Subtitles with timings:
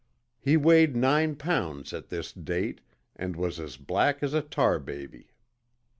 [0.39, 2.81] He weighed nine pounds at this date
[3.15, 5.29] and was as black as a tar baby.